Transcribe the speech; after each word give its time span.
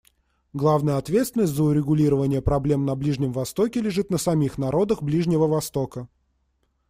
Главная 0.53 0.97
ответственность 0.97 1.53
за 1.53 1.61
урегулирование 1.63 2.41
проблем 2.41 2.87
на 2.87 2.95
Ближнем 2.95 3.31
Востоке 3.33 3.81
лежит 3.81 4.09
на 4.09 4.17
самих 4.17 4.57
народах 4.57 5.03
Ближнего 5.03 5.45
Востока. 5.45 6.09